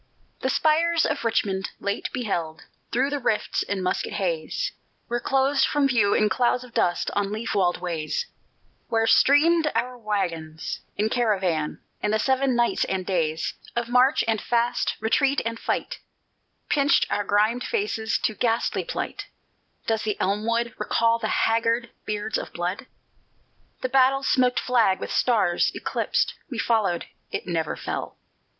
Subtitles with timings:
[0.39, 4.71] The spires of Richmond, late beheld Through rifts in musket haze,
[5.07, 8.25] Were closed from view in clouds of dust On leaf walled ways,
[8.87, 14.41] Where streamed our wagons in caravan; And the Seven Nights and Days Of march and
[14.41, 15.99] fast, retreat and fight,
[16.67, 19.27] Pinched our grimed faces to ghastly plight
[19.85, 22.87] Does the elm wood Recall the haggard beards of blood?
[23.81, 28.17] The battle smoked flag, with stars eclipsed, We followed (it never fell!)